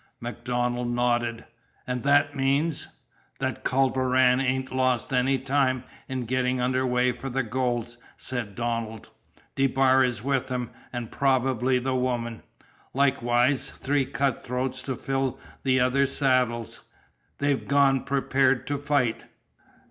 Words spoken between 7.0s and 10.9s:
for the gold," said Donald. "DeBar is with him,